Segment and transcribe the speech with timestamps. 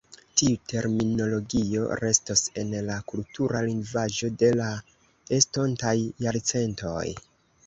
[0.41, 4.71] Tiu terminologio restos en la kultura lingvaĵo de la
[5.41, 5.95] estontaj
[6.29, 7.09] jarcentoj.